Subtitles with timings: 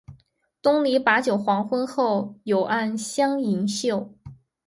[0.63, 4.11] 东篱把酒黄昏后，有暗香盈袖